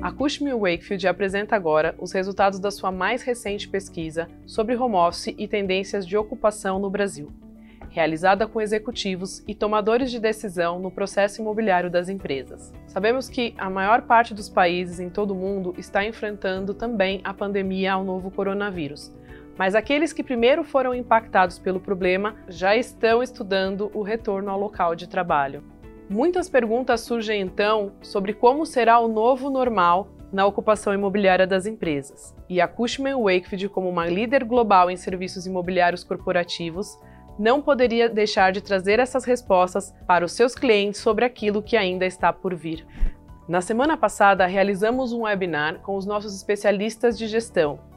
[0.00, 5.34] A Cushman Wakefield apresenta agora os resultados da sua mais recente pesquisa sobre home office
[5.36, 7.32] e tendências de ocupação no Brasil
[7.92, 12.72] realizada com executivos e tomadores de decisão no processo imobiliário das empresas.
[12.86, 17.34] Sabemos que a maior parte dos países em todo o mundo está enfrentando também a
[17.34, 19.12] pandemia ao novo coronavírus.
[19.56, 24.94] Mas aqueles que primeiro foram impactados pelo problema já estão estudando o retorno ao local
[24.94, 25.62] de trabalho.
[26.08, 32.34] Muitas perguntas surgem então sobre como será o novo normal na ocupação imobiliária das empresas.
[32.48, 36.98] E a Cushman Wakefield, como uma líder global em serviços imobiliários corporativos,
[37.38, 42.06] não poderia deixar de trazer essas respostas para os seus clientes sobre aquilo que ainda
[42.06, 42.86] está por vir.
[43.48, 47.91] Na semana passada, realizamos um webinar com os nossos especialistas de gestão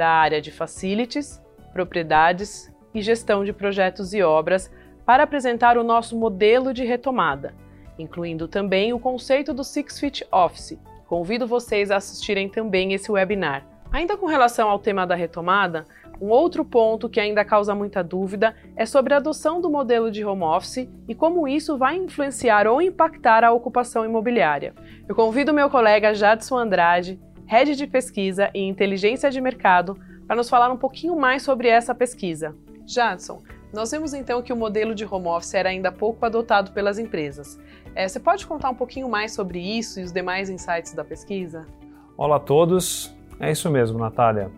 [0.00, 1.42] da área de facilities,
[1.74, 4.72] propriedades e gestão de projetos e obras
[5.04, 7.54] para apresentar o nosso modelo de retomada,
[7.98, 10.78] incluindo também o conceito do Six Feet Office.
[11.06, 13.66] Convido vocês a assistirem também esse webinar.
[13.92, 15.84] Ainda com relação ao tema da retomada,
[16.18, 20.24] um outro ponto que ainda causa muita dúvida é sobre a adoção do modelo de
[20.24, 24.72] home office e como isso vai influenciar ou impactar a ocupação imobiliária.
[25.06, 27.20] Eu convido meu colega Jadson Andrade,
[27.50, 31.92] head de pesquisa e inteligência de mercado, para nos falar um pouquinho mais sobre essa
[31.92, 32.54] pesquisa.
[32.86, 33.42] Jadson,
[33.72, 37.58] nós vemos então que o modelo de home office era ainda pouco adotado pelas empresas.
[37.92, 41.66] É, você pode contar um pouquinho mais sobre isso e os demais insights da pesquisa?
[42.16, 44.48] Olá a todos, é isso mesmo, Natália.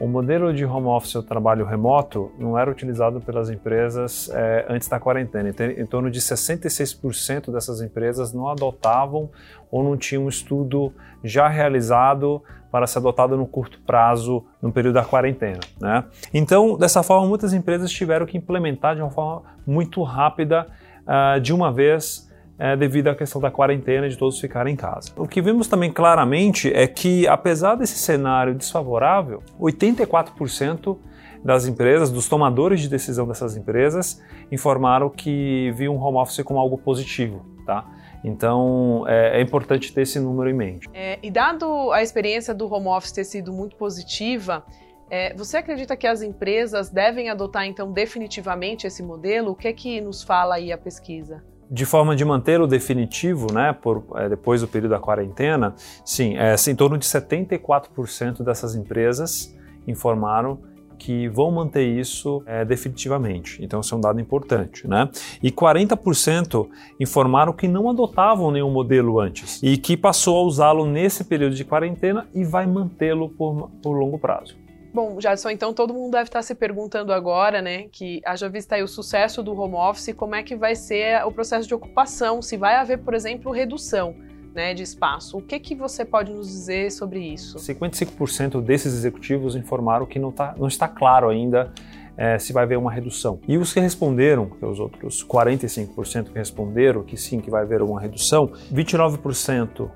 [0.00, 4.88] O modelo de home office ou trabalho remoto não era utilizado pelas empresas é, antes
[4.88, 5.50] da quarentena.
[5.50, 9.28] Então, em torno de 66% dessas empresas não adotavam
[9.70, 10.90] ou não tinham um estudo
[11.22, 12.42] já realizado
[12.72, 15.60] para ser adotado no curto prazo, no período da quarentena.
[15.78, 16.02] Né?
[16.32, 20.66] Então, dessa forma, muitas empresas tiveram que implementar de uma forma muito rápida,
[21.02, 22.29] uh, de uma vez,
[22.60, 25.10] é, devido à questão da quarentena de todos ficarem em casa.
[25.16, 30.98] O que vimos também claramente é que, apesar desse cenário desfavorável, 84%
[31.42, 34.22] das empresas, dos tomadores de decisão dessas empresas,
[34.52, 37.46] informaram que viam o home office como algo positivo.
[37.64, 37.86] Tá?
[38.22, 40.86] Então é, é, importante ter esse número em mente.
[40.92, 44.62] É, e dado a experiência do home office ter sido muito positiva,
[45.08, 49.52] é, você acredita que as empresas devem adotar então definitivamente esse modelo?
[49.52, 51.42] O que é que nos fala aí a pesquisa?
[51.70, 56.36] De forma de manter o definitivo, né, por, é, depois do período da quarentena, sim,
[56.36, 60.58] é, em torno de 74% dessas empresas informaram
[61.00, 63.58] que vão manter isso é, definitivamente.
[63.64, 64.86] Então, isso é um dado importante.
[64.86, 65.08] Né?
[65.42, 66.68] E 40%
[67.00, 71.64] informaram que não adotavam nenhum modelo antes e que passou a usá-lo nesse período de
[71.64, 74.59] quarentena e vai mantê-lo por, por longo prazo.
[74.92, 78.82] Bom, Jadson, então todo mundo deve estar se perguntando agora, né, que haja vista aí
[78.82, 82.56] o sucesso do home office, como é que vai ser o processo de ocupação, se
[82.56, 84.16] vai haver, por exemplo, redução
[84.52, 85.38] né, de espaço.
[85.38, 87.58] O que, que você pode nos dizer sobre isso?
[87.58, 91.72] 55% desses executivos informaram que não, tá, não está claro ainda
[92.16, 93.40] é, se vai haver uma redução.
[93.46, 97.80] E os que responderam, é os outros 45% que responderam que sim, que vai haver
[97.80, 99.88] uma redução, 29%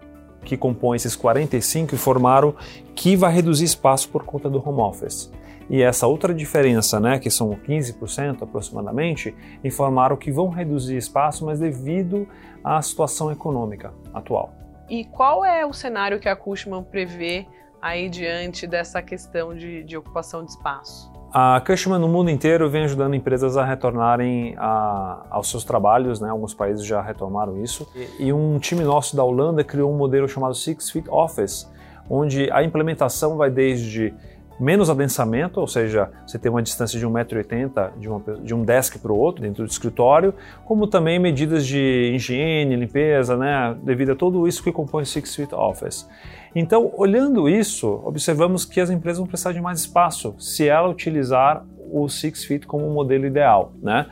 [0.44, 2.55] que compõem esses 45 informaram
[2.94, 5.32] que vai reduzir espaço por conta do home office.
[5.69, 11.59] E essa outra diferença, né, que são 15% aproximadamente, informaram que vão reduzir espaço, mas
[11.59, 12.28] devido
[12.62, 14.53] à situação econômica atual.
[14.88, 17.47] E qual é o cenário que a Cushman prevê
[17.81, 21.14] aí diante dessa questão de, de ocupação de espaço?
[21.37, 26.31] A Cushman no mundo inteiro vem ajudando empresas a retornarem a, aos seus trabalhos, né?
[26.31, 27.89] alguns países já retomaram isso.
[28.21, 31.69] E, e, um time nosso da Holanda criou um modelo chamado Six Feet Office,
[32.09, 34.15] onde a implementação vai desde
[34.59, 39.13] menos adensamento, ou seja, você tem uma distância de 1,80m de, de um desk para
[39.13, 40.35] o outro dentro do escritório,
[40.65, 45.35] como também medidas de higiene, limpeza, né, devido a tudo isso que compõe o Six
[45.35, 46.09] Feet Office.
[46.55, 51.65] Então, olhando isso, observamos que as empresas vão precisar de mais espaço se ela utilizar
[51.91, 53.73] o Six Feet como modelo ideal.
[53.83, 54.07] Né?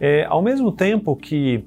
[0.00, 1.64] É, ao mesmo tempo que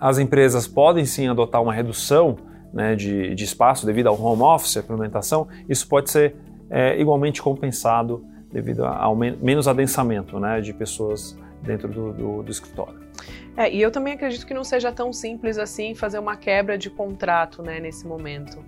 [0.00, 2.36] as empresas podem sim adotar uma redução
[2.72, 6.36] né, de, de, espaço devido ao home office, a implementação, isso pode ser
[6.70, 12.50] é, igualmente compensado devido ao men menos adensamento né, de pessoas dentro do, do, do
[12.50, 12.98] escritório.
[13.56, 16.88] É, e eu também acredito que não seja tão simples assim fazer uma quebra de
[16.88, 18.58] contrato né, nesse momento.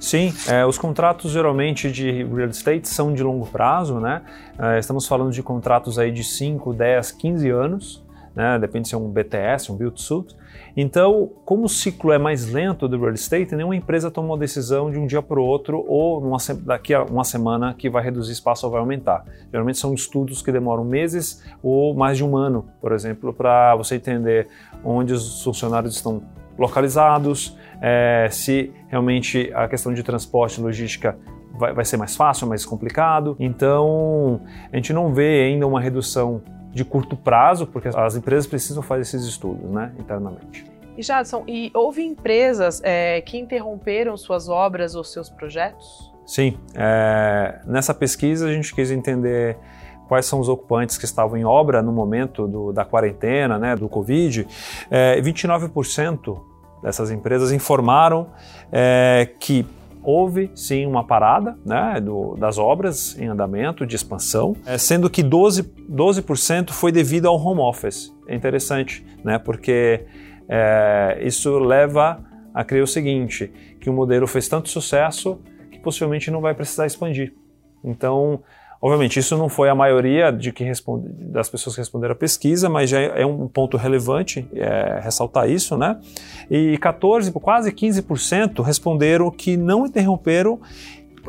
[0.00, 4.22] Sim, é, os contratos geralmente de real estate são de longo prazo, né?
[4.56, 8.07] É, estamos falando de contratos aí de 5, 10, 15 anos.
[8.38, 8.56] Né?
[8.56, 10.36] depende se é um BTS, um Build Suit.
[10.76, 14.92] Então, como o ciclo é mais lento do real estate, nenhuma empresa toma uma decisão
[14.92, 18.32] de um dia para o outro ou numa, daqui a uma semana que vai reduzir
[18.32, 19.24] espaço ou vai aumentar.
[19.50, 23.96] Geralmente são estudos que demoram meses ou mais de um ano, por exemplo, para você
[23.96, 24.46] entender
[24.84, 26.22] onde os funcionários estão
[26.56, 31.18] localizados, é, se realmente a questão de transporte e logística
[31.58, 33.36] vai, vai ser mais fácil, mais complicado.
[33.40, 34.42] Então,
[34.72, 36.40] a gente não vê ainda uma redução
[36.78, 40.64] de curto prazo, porque as empresas precisam fazer esses estudos né, internamente.
[40.96, 46.12] E Jadson, e houve empresas é, que interromperam suas obras ou seus projetos?
[46.24, 46.56] Sim.
[46.74, 49.56] É, nessa pesquisa a gente quis entender
[50.06, 53.88] quais são os ocupantes que estavam em obra no momento do, da quarentena, né, do
[53.88, 54.46] Covid.
[54.90, 56.40] É, 29%
[56.82, 58.28] dessas empresas informaram
[58.70, 59.66] é, que
[60.08, 65.22] houve sim uma parada né, do, das obras em andamento de expansão, é, sendo que
[65.22, 66.24] 12%, 12
[66.70, 68.10] foi devido ao home office.
[68.26, 70.06] É interessante, né, porque
[70.48, 72.24] é, isso leva
[72.54, 75.38] a crer o seguinte, que o modelo fez tanto sucesso
[75.70, 77.34] que possivelmente não vai precisar expandir.
[77.84, 78.42] Então,
[78.80, 82.68] Obviamente, isso não foi a maioria de que responde, das pessoas que responderam a pesquisa,
[82.68, 85.98] mas já é um ponto relevante é, ressaltar isso, né?
[86.48, 90.60] E 14, quase 15% responderam que não interromperam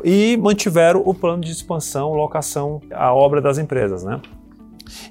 [0.04, 4.20] e mantiveram o plano de expansão, locação, a obra das empresas, né?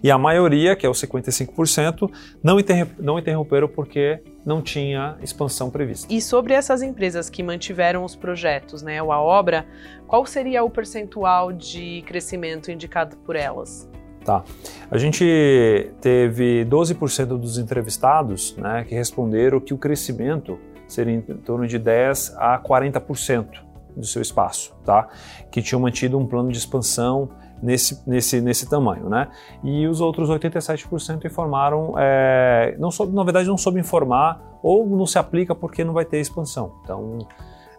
[0.03, 2.09] E a maioria, que é os 55%,
[2.43, 2.57] não,
[2.99, 6.11] não interromperam porque não tinha expansão prevista.
[6.11, 9.65] E sobre essas empresas que mantiveram os projetos, né, ou a obra,
[10.07, 13.89] qual seria o percentual de crescimento indicado por elas?
[14.23, 14.43] Tá.
[14.91, 21.67] A gente teve 12% dos entrevistados né, que responderam que o crescimento seria em torno
[21.67, 25.07] de 10 a 40% do seu espaço, tá?
[25.51, 27.29] Que tinham mantido um plano de expansão
[27.61, 29.27] nesse, nesse, nesse tamanho, né?
[29.63, 35.05] E os outros 87% informaram, é, não soube, na verdade não soube informar ou não
[35.05, 36.73] se aplica porque não vai ter expansão.
[36.83, 37.19] Então,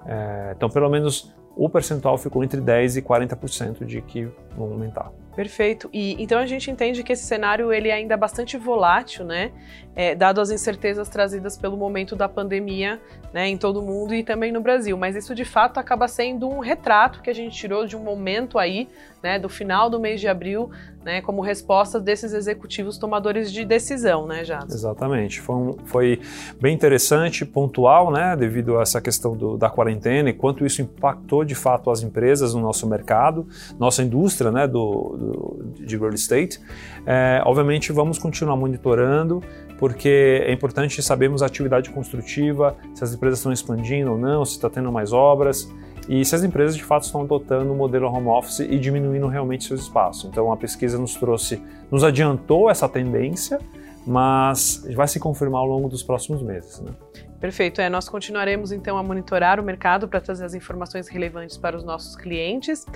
[0.06, 5.10] é, então pelo menos o percentual ficou entre 10 e 40% de que vão aumentar.
[5.34, 5.88] Perfeito.
[5.92, 9.52] E então a gente entende que esse cenário ele é ainda bastante volátil, né?
[9.94, 13.00] É, dado as incertezas trazidas pelo momento da pandemia,
[13.32, 14.96] né, em todo o mundo e também no Brasil.
[14.96, 18.58] Mas isso de fato acaba sendo um retrato que a gente tirou de um momento
[18.58, 18.88] aí,
[19.22, 20.70] né, do final do mês de abril,
[21.04, 24.74] né, como resposta desses executivos tomadores de decisão, né, Jadson?
[24.74, 25.40] Exatamente.
[25.40, 26.20] Foi, um, foi
[26.60, 31.44] bem interessante, pontual, né, devido a essa questão do, da quarentena e quanto isso impactou
[31.44, 33.46] de fato as empresas no nosso mercado,
[33.78, 34.02] nossa
[34.48, 36.60] né, do, do de real estate.
[37.04, 39.42] É, obviamente, vamos continuar monitorando,
[39.76, 44.52] porque é importante sabermos a atividade construtiva, se as empresas estão expandindo ou não, se
[44.52, 45.68] está tendo mais obras
[46.08, 49.64] e se as empresas de fato estão adotando o modelo home office e diminuindo realmente
[49.64, 50.24] seus espaços.
[50.24, 53.58] Então a pesquisa nos trouxe, nos adiantou essa tendência,
[54.06, 56.80] mas vai se confirmar ao longo dos próximos meses.
[56.80, 56.92] Né?
[57.40, 57.80] Perfeito.
[57.80, 61.82] É, nós continuaremos então a monitorar o mercado para trazer as informações relevantes para os
[61.82, 62.86] nossos clientes.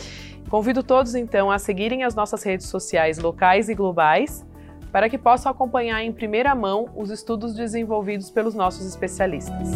[0.50, 4.44] Convido todos então a seguirem as nossas redes sociais locais e globais
[4.92, 9.70] para que possam acompanhar em primeira mão os estudos desenvolvidos pelos nossos especialistas.